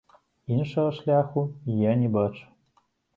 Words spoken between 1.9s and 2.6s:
не бачу.